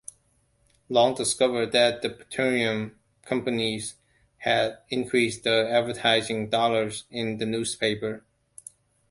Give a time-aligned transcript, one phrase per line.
[0.89, 3.97] Long discovered that the petroleum companies
[4.39, 8.23] had increased their advertising dollars in the newspaper.